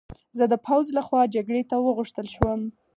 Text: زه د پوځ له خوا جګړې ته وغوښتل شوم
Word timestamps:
زه 0.37 0.43
د 0.51 0.55
پوځ 0.65 0.85
له 0.97 1.01
خوا 1.07 1.21
جګړې 1.35 1.63
ته 1.69 1.75
وغوښتل 1.79 2.27
شوم 2.35 2.61